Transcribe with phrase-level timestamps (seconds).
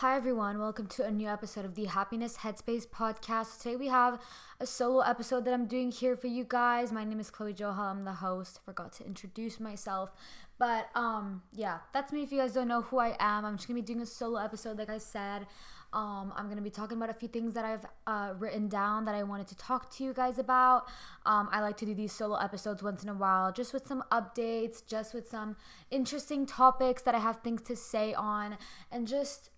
[0.00, 0.58] Hi, everyone.
[0.58, 3.58] Welcome to a new episode of the Happiness Headspace podcast.
[3.58, 4.18] Today, we have
[4.58, 6.90] a solo episode that I'm doing here for you guys.
[6.90, 7.78] My name is Chloe Johal.
[7.80, 8.60] I'm the host.
[8.64, 10.10] Forgot to introduce myself.
[10.58, 12.22] But, um, yeah, that's me.
[12.22, 14.42] If you guys don't know who I am, I'm just gonna be doing a solo
[14.42, 15.46] episode, like I said.
[15.92, 19.14] Um, I'm gonna be talking about a few things that I've uh, written down that
[19.14, 20.88] I wanted to talk to you guys about.
[21.26, 24.02] Um, I like to do these solo episodes once in a while, just with some
[24.10, 25.56] updates, just with some
[25.90, 28.56] interesting topics that I have things to say on,
[28.90, 29.50] and just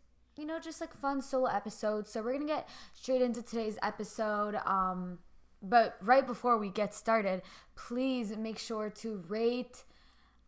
[0.43, 2.11] you know, just like fun solo episodes.
[2.11, 4.57] So we're gonna get straight into today's episode.
[4.67, 5.21] Um,
[5.63, 7.43] but right before we get started,
[7.77, 9.85] please make sure to rate,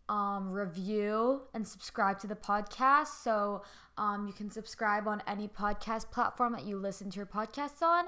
[0.08, 3.22] um, review, and subscribe to the podcast.
[3.22, 3.62] So
[3.96, 8.06] um, you can subscribe on any podcast platform that you listen to your podcasts on.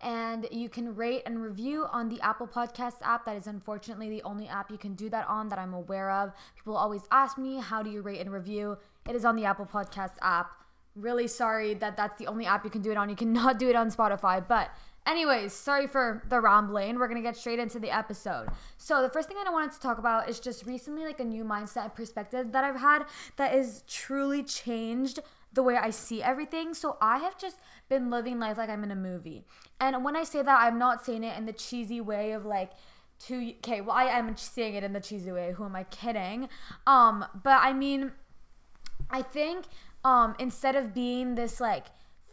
[0.00, 3.26] And you can rate and review on the Apple Podcast app.
[3.26, 6.32] That is unfortunately the only app you can do that on that I'm aware of.
[6.54, 8.78] People always ask me, How do you rate and review?
[9.08, 10.65] It is on the Apple Podcast app
[10.96, 13.08] really sorry that that's the only app you can do it on.
[13.08, 14.46] You cannot do it on Spotify.
[14.46, 14.70] But,
[15.06, 16.98] anyways, sorry for the rambling.
[16.98, 18.48] We're going to get straight into the episode.
[18.76, 21.24] So, the first thing that I wanted to talk about is just recently like a
[21.24, 23.04] new mindset and perspective that I've had
[23.36, 25.20] that is truly changed
[25.52, 26.74] the way I see everything.
[26.74, 29.44] So, I have just been living life like I'm in a movie.
[29.80, 32.72] And when I say that, I'm not saying it in the cheesy way of like,
[33.18, 36.50] to okay well i am saying it in the cheesy way who am i kidding
[36.86, 38.12] um but i mean
[39.10, 39.64] i think
[40.06, 41.86] um instead of being this like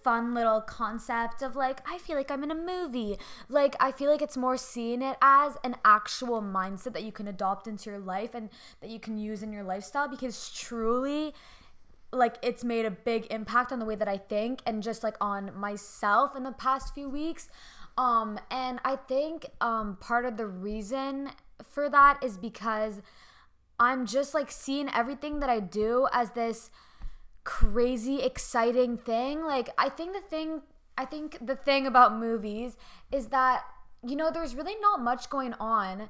[0.03, 3.17] fun little concept of like I feel like I'm in a movie.
[3.49, 7.27] Like I feel like it's more seeing it as an actual mindset that you can
[7.27, 8.49] adopt into your life and
[8.81, 11.33] that you can use in your lifestyle because truly
[12.11, 15.15] like it's made a big impact on the way that I think and just like
[15.19, 17.49] on myself in the past few weeks.
[17.97, 21.31] Um and I think um part of the reason
[21.63, 23.01] for that is because
[23.79, 26.69] I'm just like seeing everything that I do as this
[27.43, 29.43] crazy exciting thing.
[29.45, 30.61] Like I think the thing
[30.97, 32.77] I think the thing about movies
[33.11, 33.63] is that
[34.05, 36.09] you know there's really not much going on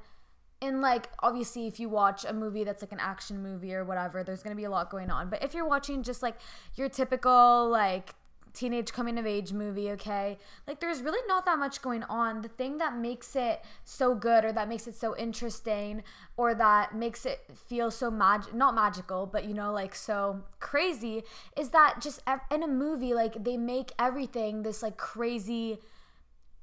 [0.60, 4.22] and like obviously if you watch a movie that's like an action movie or whatever
[4.24, 6.36] there's going to be a lot going on but if you're watching just like
[6.74, 8.14] your typical like
[8.54, 10.38] teenage coming of age movie, okay?
[10.66, 12.40] Like there's really not that much going on.
[12.40, 16.02] The thing that makes it so good or that makes it so interesting
[16.36, 21.24] or that makes it feel so mag not magical, but you know like so crazy
[21.56, 25.78] is that just in a movie like they make everything this like crazy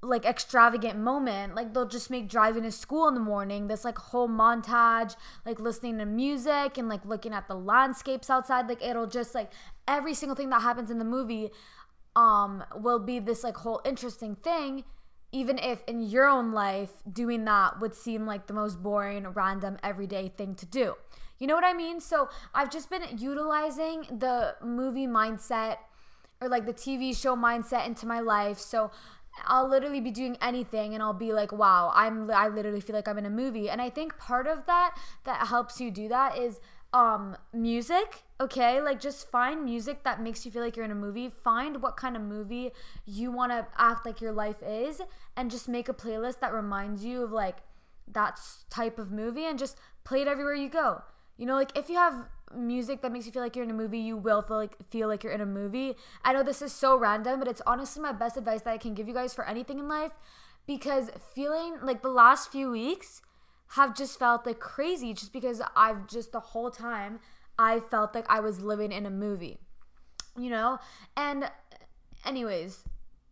[0.04, 3.98] like extravagant moment like they'll just make driving to school in the morning this like
[4.00, 5.16] whole montage
[5.46, 9.52] like listening to music and like looking at the landscapes outside like it'll just like
[9.88, 11.52] every single thing that happens in the movie
[12.16, 14.84] um will be this like whole interesting thing
[15.32, 19.78] even if in your own life doing that would seem like the most boring random
[19.82, 20.96] everyday thing to do.
[21.40, 22.00] You know what i mean?
[22.00, 25.78] So i've just been utilizing the movie mindset
[26.42, 28.60] or like the tv show mindset into my life.
[28.60, 28.92] So
[29.46, 33.08] I'll literally be doing anything and I'll be like, wow, I'm I literally feel like
[33.08, 33.70] I'm in a movie.
[33.70, 36.60] And I think part of that that helps you do that is
[36.94, 38.82] um music okay?
[38.82, 41.32] Like just find music that makes you feel like you're in a movie.
[41.44, 42.72] Find what kind of movie
[43.06, 45.00] you want to act like your life is
[45.38, 47.58] and just make a playlist that reminds you of like
[48.12, 51.04] that type of movie and just play it everywhere you go.
[51.38, 53.76] You know like if you have music that makes you feel like you're in a
[53.76, 55.96] movie you will feel like feel like you're in a movie.
[56.26, 58.94] I know this is so random but it's honestly my best advice that i can
[58.94, 60.12] give you guys for anything in life
[60.68, 63.22] because feeling like the last few weeks
[63.72, 67.20] have just felt like crazy just because I've just the whole time
[67.58, 69.60] I felt like I was living in a movie.
[70.38, 70.80] You know?
[71.16, 71.50] And
[72.26, 72.84] anyways,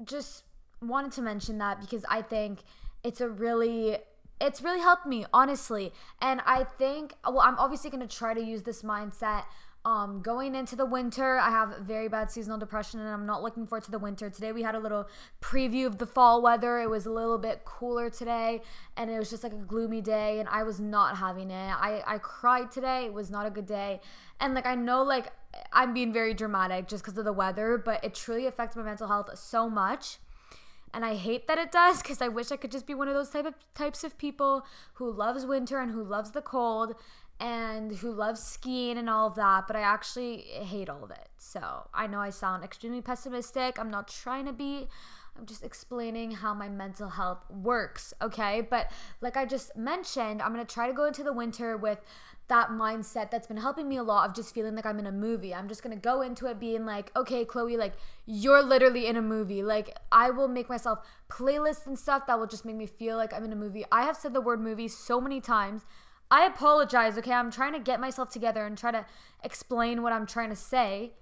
[0.04, 0.44] just
[0.82, 2.60] wanted to mention that because I think
[3.04, 3.98] it's a really
[4.42, 5.92] it's really helped me honestly
[6.22, 9.44] and i think well i'm obviously going to try to use this mindset
[9.86, 13.66] um, going into the winter, I have very bad seasonal depression and I'm not looking
[13.66, 14.30] forward to the winter.
[14.30, 15.08] Today we had a little
[15.42, 16.80] preview of the fall weather.
[16.80, 18.62] It was a little bit cooler today
[18.98, 21.72] and it was just like a gloomy day and I was not having it.
[21.72, 23.06] I, I cried today.
[23.06, 24.02] It was not a good day.
[24.42, 25.32] And like I know like
[25.72, 29.08] I'm being very dramatic just because of the weather, but it truly affects my mental
[29.08, 30.18] health so much
[30.94, 33.14] and I hate that it does because I wish I could just be one of
[33.14, 36.96] those type of types of people who loves winter and who loves the cold
[37.40, 41.30] and who loves skiing and all of that, but I actually hate all of it.
[41.38, 43.80] So I know I sound extremely pessimistic.
[43.80, 44.88] I'm not trying to be.
[45.38, 48.62] I'm just explaining how my mental health works, okay?
[48.62, 48.92] But
[49.22, 52.00] like I just mentioned, I'm gonna try to go into the winter with
[52.50, 55.12] that mindset that's been helping me a lot of just feeling like I'm in a
[55.12, 55.54] movie.
[55.54, 57.94] I'm just gonna go into it being like, okay, Chloe, like
[58.26, 59.64] you're literally in a movie.
[59.64, 61.00] Like I will make myself
[61.30, 63.86] playlists and stuff that will just make me feel like I'm in a movie.
[63.92, 65.86] I have said the word movie so many times.
[66.32, 67.34] I apologize, okay?
[67.34, 69.06] I'm trying to get myself together and try to
[69.44, 71.14] explain what I'm trying to say.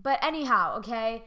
[0.00, 1.24] But anyhow, okay?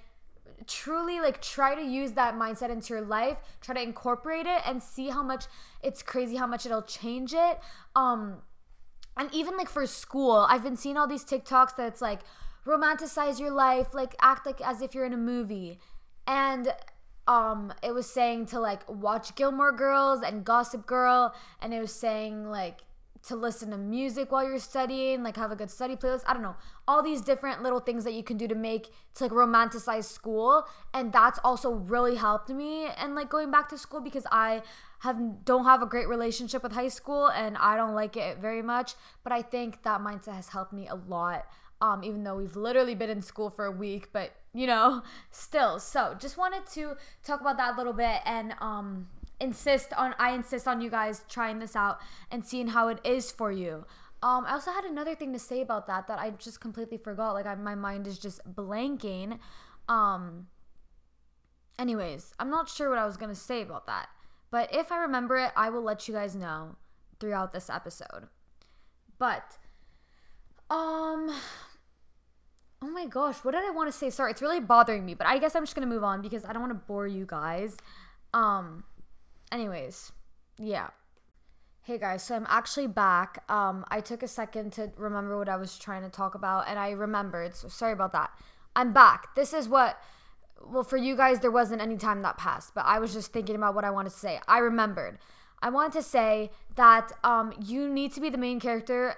[0.68, 4.82] Truly like try to use that mindset into your life, try to incorporate it and
[4.82, 5.46] see how much
[5.82, 7.60] it's crazy how much it'll change it.
[7.96, 8.38] Um
[9.18, 12.22] and even like for school, I've been seeing all these TikToks that it's like
[12.66, 15.80] romanticize your life, like act like as if you're in a movie.
[16.28, 16.74] And
[17.28, 21.94] um it was saying to like watch Gilmore Girls and Gossip Girl and it was
[21.94, 22.82] saying like
[23.28, 26.24] to listen to music while you're studying, like have a good study playlist.
[26.26, 26.56] I don't know.
[26.88, 30.66] All these different little things that you can do to make to like romanticize school.
[30.94, 34.62] And that's also really helped me and like going back to school because I
[35.00, 38.62] have don't have a great relationship with high school and I don't like it very
[38.62, 38.96] much.
[39.24, 41.46] But I think that mindset has helped me a lot.
[41.82, 45.80] Um, even though we've literally been in school for a week, but you know, still.
[45.80, 49.08] So just wanted to talk about that a little bit and um
[49.40, 52.00] insist on I insist on you guys trying this out
[52.32, 53.86] and seeing how it is for you.
[54.22, 57.32] Um, I also had another thing to say about that that I just completely forgot.
[57.34, 59.40] Like I, my mind is just blanking.
[59.88, 60.48] Um,
[61.78, 64.10] anyways, I'm not sure what I was gonna say about that,
[64.52, 66.76] but if I remember it, I will let you guys know
[67.20, 68.28] throughout this episode.
[69.18, 69.58] But,
[70.70, 71.34] um,
[72.82, 74.10] oh my gosh, what did I want to say?
[74.10, 76.52] Sorry, it's really bothering me, but I guess I'm just gonna move on because I
[76.52, 77.78] don't want to bore you guys.
[78.34, 78.84] Um,
[79.52, 80.12] anyways,
[80.58, 80.90] yeah.
[81.82, 83.44] Hey guys, so I'm actually back.
[83.50, 86.78] Um, I took a second to remember what I was trying to talk about, and
[86.78, 87.56] I remembered.
[87.56, 88.30] So sorry about that.
[88.76, 89.36] I'm back.
[89.36, 90.00] This is what.
[90.64, 93.56] Well, for you guys, there wasn't any time that passed, but I was just thinking
[93.56, 94.40] about what I wanted to say.
[94.48, 95.18] I remembered.
[95.62, 99.16] I wanted to say that um, you need to be the main character.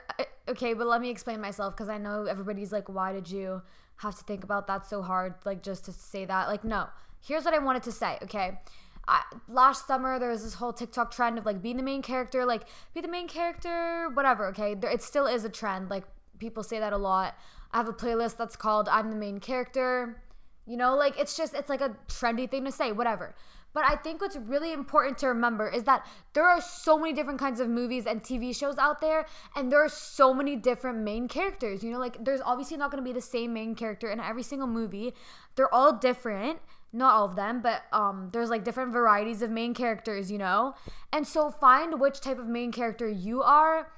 [0.48, 3.62] Okay, but let me explain myself because I know everybody's like, why did you
[3.98, 5.36] have to think about that so hard?
[5.46, 6.48] Like, just to say that.
[6.48, 6.88] Like, no.
[7.22, 8.60] Here's what I wanted to say, okay?
[9.08, 12.46] I, last summer there was this whole TikTok trend of like being the main character,
[12.46, 12.64] like
[12.94, 14.48] be the main character, whatever.
[14.48, 15.90] Okay, there, it still is a trend.
[15.90, 16.04] Like
[16.40, 17.36] people say that a lot.
[17.72, 20.22] I have a playlist that's called "I'm the main character."
[20.66, 23.36] You know, like it's just it's like a trendy thing to say, whatever.
[23.74, 27.40] But I think what's really important to remember is that there are so many different
[27.40, 29.26] kinds of movies and TV shows out there,
[29.56, 31.84] and there are so many different main characters.
[31.84, 34.68] You know, like there's obviously not to be the same main character in every single
[34.68, 35.14] movie.
[35.56, 36.60] They're all different
[36.94, 40.76] not all of them, but um, there's like different varieties of main characters, you know?
[41.14, 43.92] And so find which type of main character you are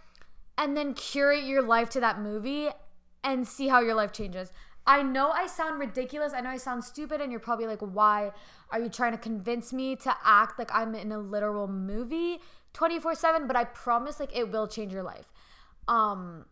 [0.57, 2.69] and then curate your life to that movie
[3.23, 4.51] and see how your life changes.
[4.85, 6.33] I know I sound ridiculous.
[6.33, 8.31] I know I sound stupid, and you're probably like, why
[8.69, 12.39] are you trying to convince me to act like I'm in a literal movie
[12.73, 13.47] 24 7?
[13.47, 15.31] But I promise, like, it will change your life.
[15.87, 16.45] Um,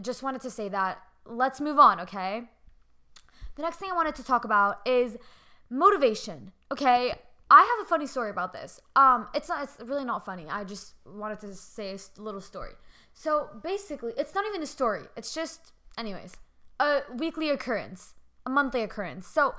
[0.00, 0.98] just wanted to say that.
[1.26, 2.44] Let's move on, okay?
[3.58, 5.18] The next thing I wanted to talk about is
[5.68, 6.52] motivation.
[6.72, 7.12] Okay,
[7.50, 8.80] I have a funny story about this.
[8.94, 9.64] Um, it's not.
[9.64, 10.46] It's really not funny.
[10.48, 12.72] I just wanted to say a little story.
[13.14, 15.02] So basically, it's not even a story.
[15.16, 16.36] It's just, anyways,
[16.78, 18.14] a weekly occurrence,
[18.46, 19.26] a monthly occurrence.
[19.26, 19.56] So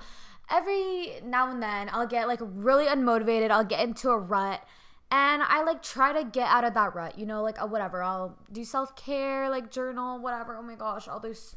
[0.50, 3.51] every now and then, I'll get like really unmotivated.
[3.51, 4.63] I'll get into a rut.
[5.12, 8.01] And I like try to get out of that rut, you know, like uh, whatever.
[8.01, 10.56] I'll do self care, like journal, whatever.
[10.56, 11.54] Oh my gosh, all those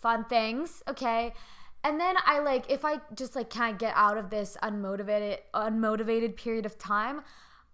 [0.00, 0.82] fun things.
[0.86, 1.32] Okay.
[1.84, 6.36] And then I like if I just like can't get out of this unmotivated unmotivated
[6.36, 7.22] period of time,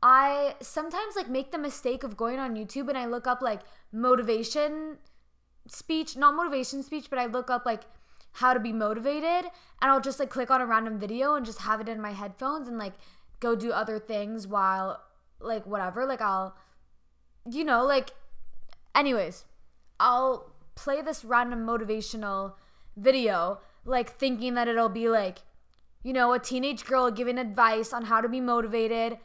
[0.03, 3.61] I sometimes like make the mistake of going on YouTube and I look up like
[3.93, 4.99] motivation
[5.67, 7.83] speech, not motivation speech, but I look up like
[8.33, 9.51] how to be motivated.
[9.83, 12.13] And I'll just like click on a random video and just have it in my
[12.13, 12.95] headphones and like
[13.41, 15.03] go do other things while
[15.41, 16.57] like whatever, like I'll
[17.51, 18.11] you know, like
[18.95, 19.45] anyways,
[20.01, 22.55] I'll play this random motivational
[22.97, 25.39] video like thinking that it'll be like,
[26.03, 29.19] you know, a teenage girl giving advice on how to be motivated.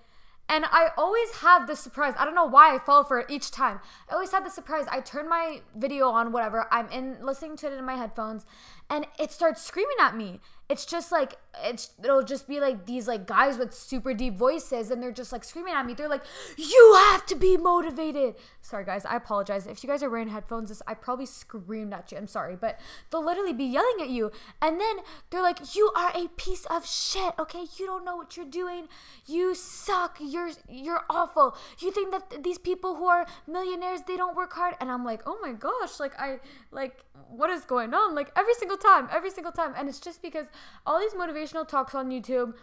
[0.50, 2.16] And I always have the surprise.
[2.18, 3.80] I don't know why I fall for it each time.
[4.10, 4.86] I always have the surprise.
[4.92, 6.68] I turn my video on, whatever.
[6.72, 8.46] I'm in listening to it in my headphones,
[8.90, 10.42] and it starts screaming at me
[10.74, 14.90] it's just like it's it'll just be like these like guys with super deep voices
[14.90, 15.94] and they're just like screaming at me.
[15.94, 16.24] They're like
[16.58, 18.36] you have to be motivated.
[18.62, 19.68] Sorry guys i apologize.
[19.68, 22.18] If you guys are wearing headphones this, i probably screamed at you.
[22.18, 22.80] I'm sorry but
[23.12, 24.32] they'll literally be yelling at you
[24.64, 24.96] and then
[25.30, 27.66] they're like you are a piece of shit okay?
[27.78, 28.88] You don't know what you're doing.
[29.28, 30.18] You suck.
[30.20, 31.56] You're you're awful.
[31.80, 34.74] You think that these people who are millionaires they don't work hard?
[34.82, 36.40] And i'm like oh my gosh like i
[36.72, 38.16] like what is going on?
[38.16, 39.74] Like every single time every single time.
[39.78, 40.48] And it's just because
[40.86, 42.54] all these motivational talks on YouTube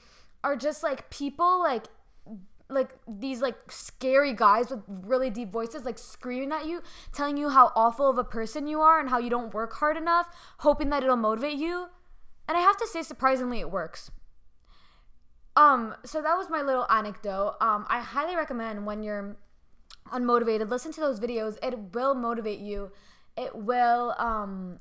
[0.42, 1.87] are just like people like
[2.71, 7.49] like these like scary guys with really deep voices like screaming at you telling you
[7.49, 10.28] how awful of a person you are and how you don't work hard enough
[10.59, 11.88] hoping that it'll motivate you.
[12.49, 14.11] And i have to say surprisingly it works.
[15.57, 17.57] Um so that was my little anecdote.
[17.61, 19.37] Um i highly recommend when you're
[20.12, 21.59] unmotivated listen to those videos.
[21.62, 22.92] It will motivate you.
[23.37, 24.78] It will um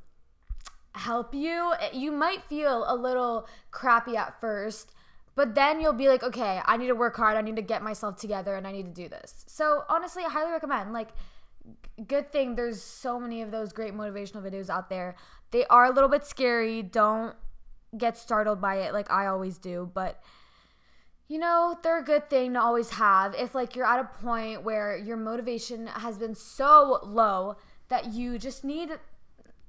[0.93, 1.73] help you.
[1.79, 4.93] Eh, you might feel a little crappy at first,
[5.35, 7.37] but then you'll be like, okay, I need to work hard.
[7.37, 9.45] I need to get myself together and I need to do this.
[9.47, 10.93] So honestly, I highly recommend.
[10.93, 11.09] Like,
[12.07, 15.15] good thing there's so many of those great motivational videos out there.
[15.51, 16.81] They are a little bit scary.
[16.81, 17.35] Don't
[17.97, 20.21] get startled by it like I always do, but
[21.27, 24.63] you know, they're a good thing to always have if like you're at a point
[24.63, 27.55] where your motivation has been so low
[27.89, 28.89] that you just need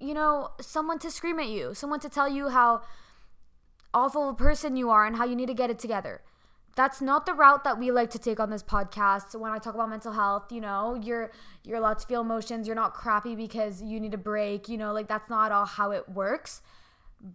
[0.00, 2.82] you know, someone to scream at you, someone to tell you how
[3.92, 6.22] awful a person you are and how you need to get it together.
[6.76, 9.38] That's not the route that we like to take on this podcast.
[9.38, 11.30] When I talk about mental health, you know, you're
[11.64, 12.66] you're allowed to feel emotions.
[12.66, 15.90] You're not crappy because you need a break, you know, like that's not all how
[15.90, 16.62] it works.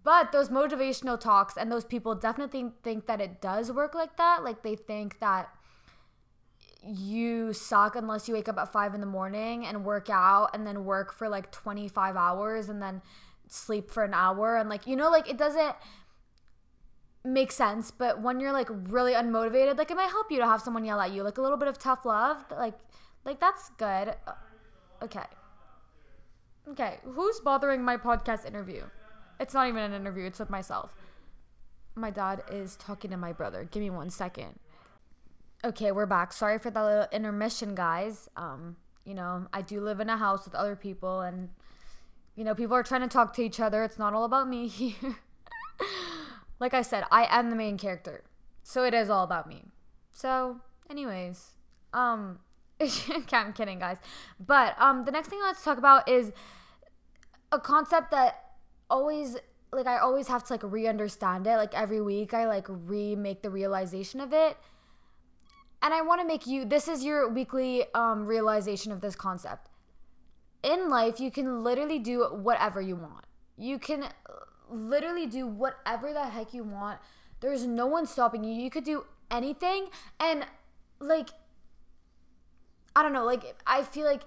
[0.04, 4.44] But those motivational talks and those people definitely think that it does work like that.
[4.44, 5.50] Like they think that
[6.88, 10.66] you suck unless you wake up at five in the morning and work out and
[10.66, 13.02] then work for like 25 hours and then
[13.48, 14.58] sleep for an hour.
[14.58, 15.76] And like, you know, like it doesn't
[17.24, 17.92] make sense.
[17.92, 21.00] But when you're like really unmotivated, like it might help you to have someone yell
[21.00, 21.24] at you.
[21.24, 22.44] Like a little bit of tough love.
[22.52, 22.76] Like,
[23.24, 24.16] like that's good.
[24.28, 24.34] Uh,
[25.04, 25.26] okay.
[26.70, 26.98] Okay.
[27.04, 28.84] Who's bothering my podcast interview?
[29.40, 30.94] It's not even an interview, it's with myself.
[31.96, 33.68] My dad is talking to my brother.
[33.70, 34.60] Give me one second.
[35.64, 36.34] Okay, we're back.
[36.34, 38.30] Sorry for that little intermission, guys.
[38.36, 41.50] Um, you know, I do live in a house with other people and
[42.36, 43.84] you know, people are trying to talk to each other.
[43.84, 45.18] It's not all about me here.
[46.60, 48.26] like I said, I am the main character.
[48.62, 49.64] So it is all about me.
[50.12, 50.60] So,
[50.90, 51.52] anyways,
[51.94, 52.40] um
[53.32, 53.98] I'm kidding, guys.
[54.40, 56.32] But um the next thing I want to talk about is
[57.52, 58.44] a concept that
[58.90, 59.38] always
[59.72, 61.56] like I always have to like re-understand it.
[61.56, 64.58] Like every week I like remake the realization of it.
[65.86, 69.70] And I want to make you this is your weekly um realization of this concept.
[70.64, 73.26] In life, you can literally do whatever you want.
[73.56, 74.06] You can
[74.68, 77.00] literally do whatever the heck you want.
[77.40, 78.60] There's no one stopping you.
[78.60, 79.90] You could do anything
[80.20, 80.48] and
[81.00, 81.30] like
[82.96, 84.24] I don't know, like I feel like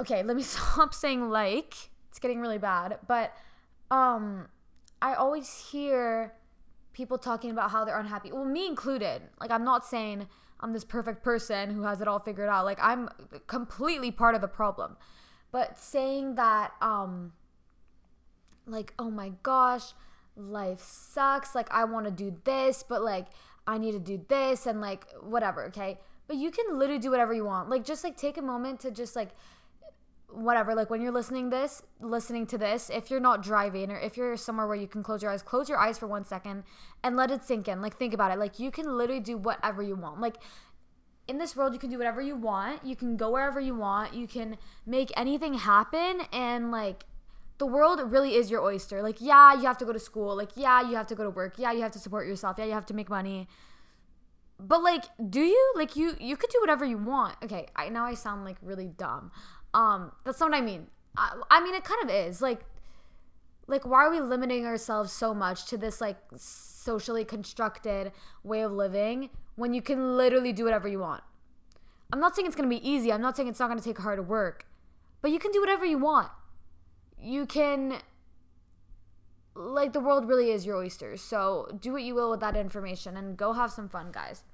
[0.00, 1.74] okay, let me stop saying like.
[2.10, 3.32] It's getting really bad, but
[3.90, 4.46] um
[5.00, 6.34] I always hear
[6.92, 8.30] people talking about how they're unhappy.
[8.30, 9.22] Well, me included.
[9.40, 10.28] Like I'm not saying
[10.62, 12.64] I'm this perfect person who has it all figured out.
[12.64, 13.08] Like I'm
[13.46, 14.96] completely part of the problem.
[15.50, 17.32] But saying that um
[18.66, 19.92] like oh my gosh,
[20.36, 21.54] life sucks.
[21.54, 23.26] Like I want to do this, but like
[23.66, 25.98] I need to do this and like whatever, okay?
[26.28, 27.68] But you can literally do whatever you want.
[27.68, 29.30] Like just like take a moment to just like
[30.34, 34.16] whatever like when you're listening this listening to this if you're not driving or if
[34.16, 36.64] you're somewhere where you can close your eyes close your eyes for one second
[37.02, 37.80] and let it sink in.
[37.80, 38.38] Like think about it.
[38.38, 40.20] Like you can literally do whatever you want.
[40.20, 40.36] Like
[41.28, 42.84] in this world you can do whatever you want.
[42.84, 44.14] You can go wherever you want.
[44.14, 46.22] You can make anything happen.
[46.32, 47.04] And like
[47.58, 49.02] the world really is your oyster.
[49.02, 50.36] Like yeah you have to go to school.
[50.36, 51.54] Like yeah you have to go to work.
[51.58, 52.56] Yeah you have to support yourself.
[52.58, 53.48] Yeah you have to make money.
[54.58, 55.72] But like do you?
[55.76, 57.36] Like you you could do whatever you want.
[57.42, 59.30] Okay i now i sound like really dumb
[59.74, 60.86] um, that's not what I mean.
[61.16, 62.64] I, I mean, it kind of is like,
[63.66, 68.12] like why are we limiting ourselves so much to this like socially constructed
[68.42, 71.22] way of living when you can literally do whatever you want?
[72.12, 73.12] I'm not saying it's gonna be easy.
[73.12, 74.66] I'm not saying it's not gonna take hard work,
[75.22, 76.28] but you can do whatever you want.
[77.18, 78.00] You can
[79.54, 81.16] like the world really is your oyster.
[81.16, 84.44] So do what you will with that information and go have some fun, guys.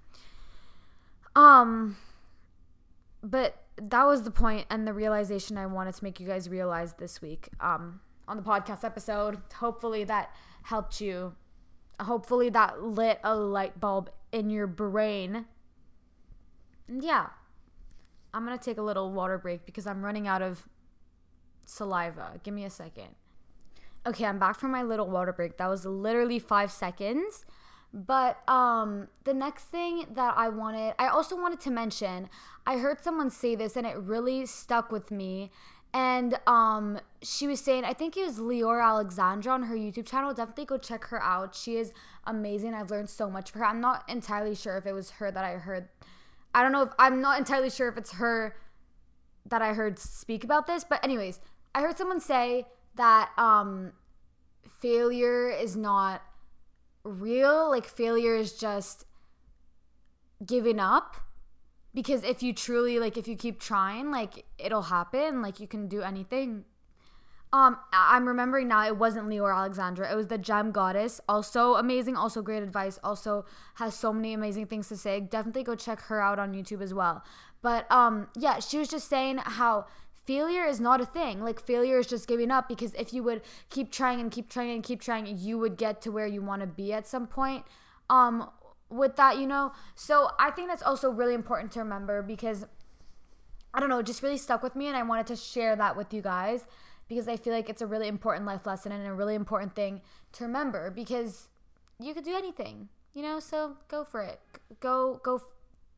[1.35, 1.97] Um
[3.31, 6.95] but that was the point and the realization I wanted to make you guys realize
[6.95, 9.39] this week um, on the podcast episode.
[9.55, 11.35] Hopefully that helped you.
[12.01, 15.47] Hopefully that lit a light bulb in your brain.
[16.89, 17.27] And yeah,
[18.33, 20.67] I'm going to take a little water break because I'm running out of
[21.65, 22.41] saliva.
[22.43, 23.09] Give me a second.
[24.07, 25.59] Okay, I'm back from my little water break.
[25.59, 27.45] That was literally five seconds.
[27.93, 32.29] But um, the next thing that I wanted, I also wanted to mention,
[32.67, 35.51] I heard someone say this and it really stuck with me.
[35.95, 40.35] And um, she was saying, I think it was Leora Alexandra on her YouTube channel.
[40.35, 41.55] Definitely go check her out.
[41.55, 41.93] She is
[42.25, 42.75] amazing.
[42.75, 43.67] I've learned so much from her.
[43.67, 45.89] I'm not entirely sure if it was her that I heard.
[46.55, 48.55] I don't know if I'm not entirely sure if it's her
[49.47, 50.85] that I heard speak about this.
[50.85, 51.41] But, anyways,
[51.75, 52.67] I heard someone say
[52.97, 53.93] that um,
[54.81, 56.21] failure is not
[57.05, 57.71] real.
[57.71, 59.05] Like failure is just
[60.45, 61.17] giving up.
[61.95, 65.43] Because if you truly like if you keep trying like it'll happen.
[65.43, 66.65] Like you can do anything.
[67.51, 70.11] Um i'm remembering now it wasn't leora alexandra.
[70.11, 71.21] It was the gem goddess.
[71.29, 72.99] Also amazing also great advice.
[73.03, 75.21] Also has so many amazing things to say.
[75.21, 77.25] Definitely go check her out on youtube as well.
[77.63, 79.87] But um yeah she was just saying how
[80.29, 81.43] failure is not a thing.
[81.43, 84.73] Like failure is just giving up because if you would keep trying and keep trying
[84.73, 87.65] and keep trying, you would get to where you want to be at some point.
[88.11, 88.51] Um
[88.91, 89.73] with that, you know.
[89.95, 92.67] So I think that's also really important to remember because
[93.73, 95.97] I don't know, it just really stuck with me and I wanted to share that
[95.97, 96.67] with you guys
[97.09, 100.03] because I feel like it's a really important life lesson and a really important thing
[100.33, 101.49] to remember because
[101.99, 103.41] you could do anything, you know?
[103.41, 104.41] So go for it.
[104.81, 105.41] Go go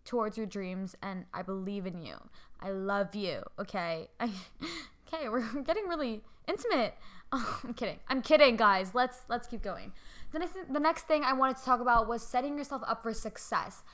[0.04, 2.16] towards your dreams and I believe in you.
[2.60, 4.08] I love you, okay?
[4.18, 4.30] I,
[5.12, 6.94] okay, we're getting really intimate.
[7.32, 8.00] Oh, I'm kidding.
[8.08, 8.92] I'm kidding, guys.
[8.92, 9.92] Let's let's keep going.
[10.32, 13.14] The next the next thing I wanted to talk about was setting yourself up for
[13.14, 13.84] success.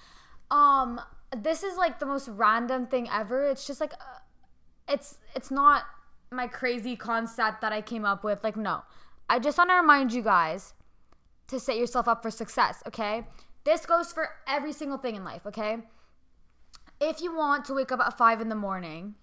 [0.50, 0.98] Um
[1.36, 3.44] this is like the most random thing ever.
[3.44, 4.20] It's just like uh,
[4.88, 5.82] it's it's not
[6.30, 8.42] my crazy concept that I came up with.
[8.42, 8.84] Like no.
[9.28, 10.72] I just want to remind you guys
[11.48, 13.26] to set yourself up for success, okay?
[13.64, 15.78] This goes for every single thing in life, okay?
[17.00, 19.14] If you want to wake up at five in the morning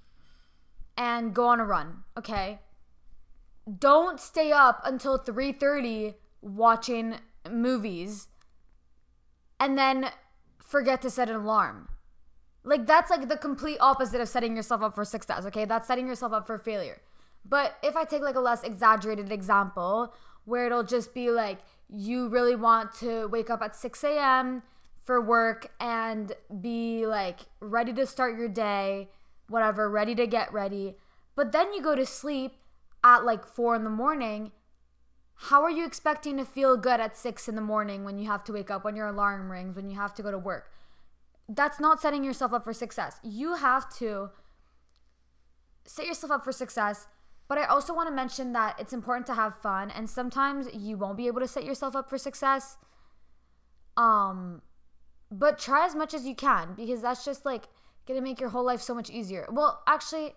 [0.97, 2.59] and go on a run, okay?
[3.79, 8.27] Don't stay up until 3:30 watching movies
[9.59, 10.11] and then
[10.59, 11.89] forget to set an alarm.
[12.63, 15.65] Like that's like the complete opposite of setting yourself up for success, okay?
[15.65, 17.01] That's setting yourself up for failure.
[17.45, 20.13] But if I take like a less exaggerated example
[20.45, 24.63] where it'll just be like you really want to wake up at 6 a.m.,
[25.03, 26.31] for work and
[26.61, 29.09] be like ready to start your day,
[29.49, 30.95] whatever, ready to get ready.
[31.35, 32.53] But then you go to sleep
[33.03, 34.51] at like four in the morning.
[35.35, 38.43] How are you expecting to feel good at six in the morning when you have
[38.45, 40.71] to wake up, when your alarm rings, when you have to go to work?
[41.49, 43.19] That's not setting yourself up for success.
[43.23, 44.29] You have to
[45.85, 47.07] set yourself up for success.
[47.49, 50.95] But I also want to mention that it's important to have fun, and sometimes you
[50.95, 52.77] won't be able to set yourself up for success.
[53.97, 54.61] Um,
[55.33, 57.63] but try as much as you can because that's just like
[58.07, 59.47] gonna make your whole life so much easier.
[59.51, 60.35] Well, actually,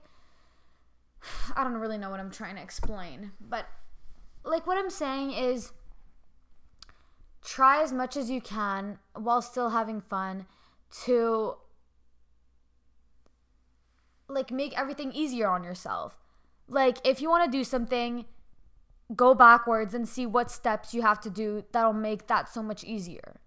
[1.56, 3.66] I don't really know what I'm trying to explain, but
[4.42, 5.72] like what I'm saying is
[7.44, 10.46] try as much as you can while still having fun
[11.04, 11.56] to
[14.28, 16.16] like make everything easier on yourself.
[16.68, 18.24] Like if you want to do something,
[19.14, 22.82] go backwards and see what steps you have to do that'll make that so much
[22.82, 23.40] easier.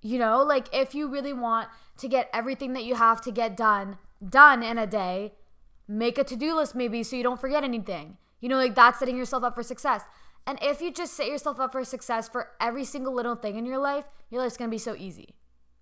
[0.00, 3.56] You know, like if you really want to get everything that you have to get
[3.56, 5.34] done done in a day,
[5.86, 8.16] make a to-do list maybe so you don't forget anything.
[8.40, 10.02] You know, like that's setting yourself up for success.
[10.46, 13.66] And if you just set yourself up for success for every single little thing in
[13.66, 15.34] your life, your life's gonna be so easy.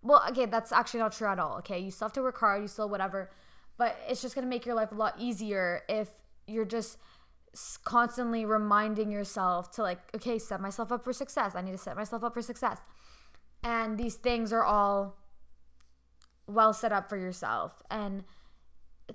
[0.02, 1.58] Well, okay, that's actually not true at all.
[1.58, 3.30] Okay, you still have to work hard, you still whatever,
[3.76, 6.08] but it's just gonna make your life a lot easier if
[6.46, 6.98] you're just
[7.84, 11.54] constantly reminding yourself to like, okay, set myself up for success.
[11.54, 12.78] I need to set myself up for success
[13.66, 15.16] and these things are all
[16.46, 17.82] well set up for yourself.
[17.90, 18.24] And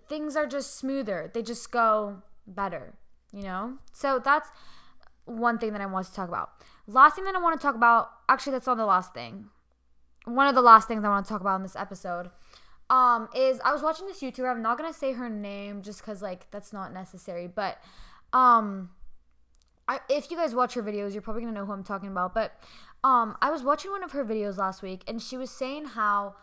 [0.09, 1.31] things are just smoother.
[1.33, 2.95] They just go better
[3.33, 3.77] you know?
[3.93, 4.49] So that's
[5.25, 6.51] one thing that i want to talk about.
[6.87, 9.45] Last thing that i want to talk about actually that's not the last thing.
[10.25, 12.29] One of the last things i want to talk about in this episode
[12.89, 14.51] um is i was watching this youtuber.
[14.51, 17.77] I'm not gonna say her name just because like that's not necessary but
[18.33, 18.89] um
[19.87, 22.33] I, if you guys watch her videos you're probably gonna know who i'm talking about
[22.33, 22.53] but
[23.03, 26.35] um, I was watching one of her videos last week, and she was saying how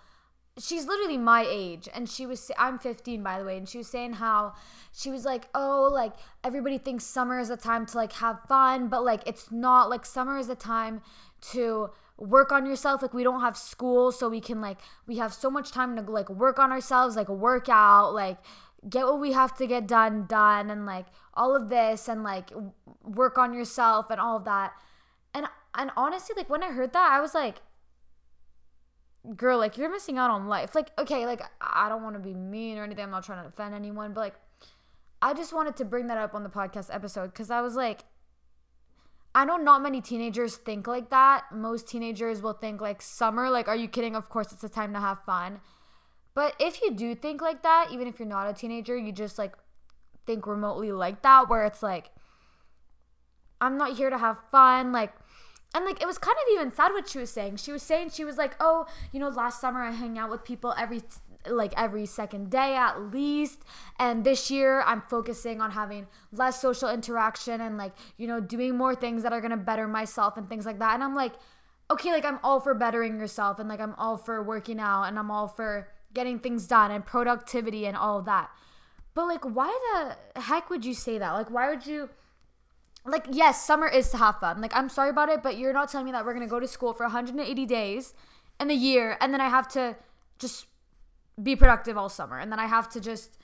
[0.58, 3.86] she's literally my age and she was i'm 15 by the way and she was
[3.86, 4.52] saying how
[4.92, 8.88] she was like oh like everybody thinks summer is a time to like have fun
[8.88, 11.00] but like it's not like summer is a time
[11.40, 15.32] to work on yourself like we don't have school so we can like we have
[15.32, 18.38] so much time to like work on ourselves like work out like
[18.88, 22.50] get what we have to get done done and like all of this and like
[23.02, 24.72] work on yourself and all of that.
[25.34, 25.46] And
[25.78, 27.62] and honestly, like when I heard that, I was like,
[29.36, 30.74] girl, like you're missing out on life.
[30.74, 33.04] Like, okay, like I don't want to be mean or anything.
[33.04, 34.34] I'm not trying to offend anyone, but like
[35.22, 38.04] I just wanted to bring that up on the podcast episode because I was like,
[39.34, 41.44] I know not many teenagers think like that.
[41.52, 44.16] Most teenagers will think like summer, like, are you kidding?
[44.16, 45.60] Of course, it's a time to have fun.
[46.34, 49.38] But if you do think like that, even if you're not a teenager, you just
[49.38, 49.54] like
[50.26, 52.10] think remotely like that, where it's like,
[53.60, 54.92] I'm not here to have fun.
[54.92, 55.12] Like,
[55.74, 57.56] and like it was kind of even sad what she was saying.
[57.56, 60.44] She was saying she was like, "Oh, you know, last summer I hang out with
[60.44, 61.02] people every
[61.46, 63.62] like every second day at least,
[63.98, 68.76] and this year I'm focusing on having less social interaction and like, you know, doing
[68.76, 71.34] more things that are going to better myself and things like that." And I'm like,
[71.90, 75.18] "Okay, like I'm all for bettering yourself and like I'm all for working out and
[75.18, 78.50] I'm all for getting things done and productivity and all that."
[79.12, 81.32] But like why the heck would you say that?
[81.32, 82.08] Like why would you
[83.04, 85.90] like yes summer is to have fun like i'm sorry about it but you're not
[85.90, 88.14] telling me that we're going to go to school for 180 days
[88.60, 89.96] in a year and then i have to
[90.38, 90.66] just
[91.42, 93.38] be productive all summer and then i have to just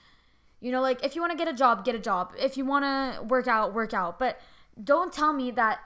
[0.61, 2.33] You know, like if you want to get a job, get a job.
[2.38, 4.19] If you want to work out, work out.
[4.19, 4.40] But
[4.83, 5.79] don't tell me that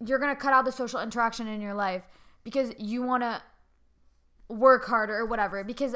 [0.00, 2.04] you're going to cut out the social interaction in your life
[2.42, 3.42] because you want to
[4.48, 5.94] work harder or whatever because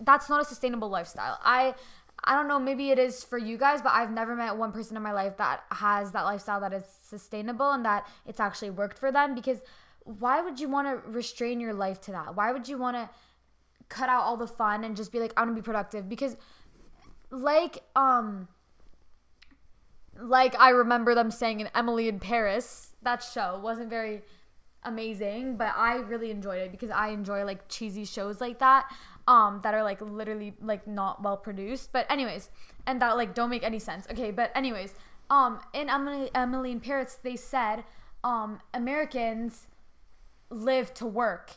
[0.00, 1.38] that's not a sustainable lifestyle.
[1.44, 1.74] I
[2.24, 4.96] I don't know, maybe it is for you guys, but I've never met one person
[4.96, 8.98] in my life that has that lifestyle that is sustainable and that it's actually worked
[8.98, 9.62] for them because
[10.04, 12.34] why would you want to restrain your life to that?
[12.34, 13.08] Why would you want to
[13.88, 16.08] cut out all the fun and just be like, I'm gonna be productive?
[16.08, 16.36] Because
[17.30, 18.48] like um
[20.20, 24.22] like I remember them saying in Emily in Paris, that show wasn't very
[24.84, 28.90] amazing, but I really enjoyed it because I enjoy like cheesy shows like that
[29.28, 31.92] um that are like literally like not well produced.
[31.92, 32.50] But anyways,
[32.86, 34.06] and that like don't make any sense.
[34.10, 34.94] Okay, but anyways,
[35.28, 37.84] um in Emily Emily in Paris they said
[38.24, 39.66] um Americans
[40.50, 41.52] live to work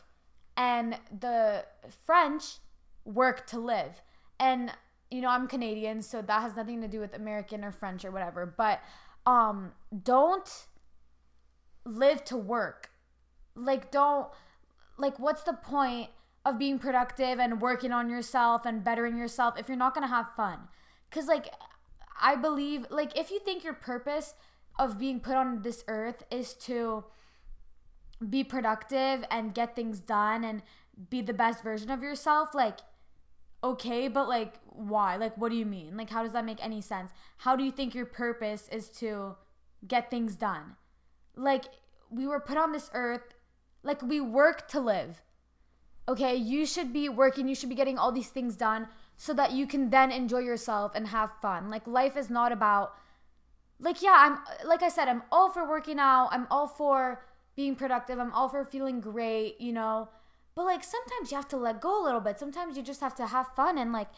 [0.56, 1.64] and the
[2.06, 2.58] French
[3.04, 4.02] work to live.
[4.38, 4.72] And
[5.10, 8.10] you know, I'm Canadian, so that has nothing to do with American or French or
[8.10, 8.80] whatever, but
[9.26, 10.66] um don't
[11.84, 12.90] live to work.
[13.56, 14.28] Like don't
[14.96, 16.10] like what's the point
[16.44, 20.14] of being productive and working on yourself and bettering yourself if you're not going to
[20.14, 20.68] have fun?
[21.10, 21.48] Cuz like
[22.20, 24.34] I believe like if you think your purpose
[24.78, 27.04] of being put on this earth is to
[28.28, 30.62] be productive and get things done and
[31.10, 32.78] be the best version of yourself, like
[33.62, 35.16] okay, but like why?
[35.16, 35.96] Like what do you mean?
[35.96, 37.12] Like how does that make any sense?
[37.38, 39.36] How do you think your purpose is to
[39.86, 40.76] get things done?
[41.36, 41.64] Like
[42.10, 43.33] we were put on this earth
[43.84, 45.22] like we work to live.
[46.08, 49.52] Okay, you should be working, you should be getting all these things done so that
[49.52, 51.70] you can then enjoy yourself and have fun.
[51.70, 52.94] Like life is not about
[53.78, 56.28] like yeah, I'm like I said, I'm all for working out.
[56.32, 57.24] I'm all for
[57.56, 58.18] being productive.
[58.18, 60.08] I'm all for feeling great, you know.
[60.54, 62.38] But like sometimes you have to let go a little bit.
[62.38, 64.08] Sometimes you just have to have fun and like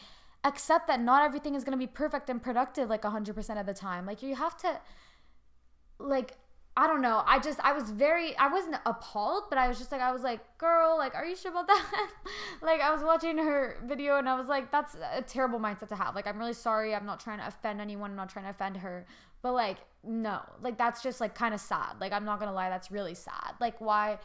[0.44, 3.74] accept that not everything is going to be perfect and productive like 100% of the
[3.74, 4.06] time.
[4.06, 4.80] Like you have to
[5.98, 6.36] like
[6.78, 7.22] I don't know.
[7.26, 10.22] I just I was very I wasn't appalled, but I was just like I was
[10.22, 12.10] like, "Girl, like are you sure about that?"
[12.62, 15.96] like I was watching her video and I was like, "That's a terrible mindset to
[15.96, 16.94] have." Like I'm really sorry.
[16.94, 18.10] I'm not trying to offend anyone.
[18.10, 19.06] I'm not trying to offend her.
[19.40, 20.42] But like no.
[20.60, 21.94] Like that's just like kind of sad.
[21.98, 23.54] Like I'm not going to lie, that's really sad.
[23.58, 24.18] Like why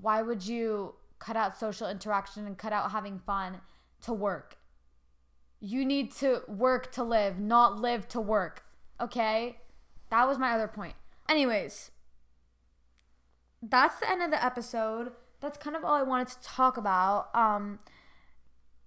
[0.00, 3.60] why would you cut out social interaction and cut out having fun
[4.02, 4.56] to work?
[5.60, 8.62] You need to work to live, not live to work.
[9.00, 9.58] Okay?
[10.10, 10.94] That was my other point.
[11.28, 11.90] Anyways,
[13.62, 15.12] that's the end of the episode.
[15.40, 17.28] That's kind of all I wanted to talk about.
[17.34, 17.78] Um,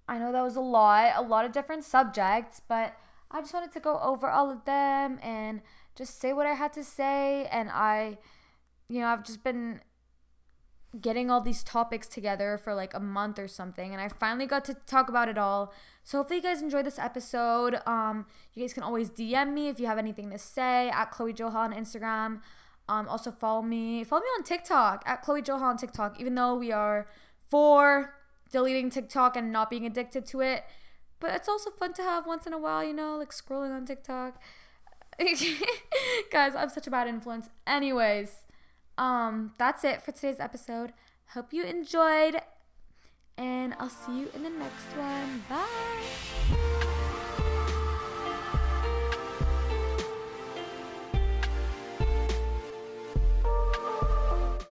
[0.08, 2.96] I know that was a lot, a lot of different subjects, but
[3.30, 5.62] I just wanted to go over all of them and
[5.96, 7.48] just say what I had to say.
[7.52, 8.18] And I,
[8.90, 9.82] you know, I've just been
[11.00, 14.66] getting all these topics together for like a month or something and I finally got
[14.66, 15.74] to talk about it all.
[16.04, 17.80] So hopefully you guys enjoyed this episode.
[17.86, 21.34] Um you guys can always DM me if you have anything to say at Chloe
[21.34, 22.42] Joha on Instagram.
[22.88, 24.04] Um, also follow me.
[24.04, 26.20] Follow me on TikTok at Chloe Joha on TikTok.
[26.20, 27.08] Even though we are
[27.50, 28.16] for
[28.52, 30.64] deleting TikTok and not being addicted to it,
[31.20, 32.84] but it's also fun to have once in a while.
[32.84, 34.42] You know, like scrolling on TikTok.
[36.32, 37.50] Guys, I'm such a bad influence.
[37.68, 38.46] Anyways,
[38.98, 40.94] um, that's it for today's episode.
[41.34, 42.42] Hope you enjoyed,
[43.38, 45.44] and I'll see you in the next one.
[45.48, 46.61] Bye.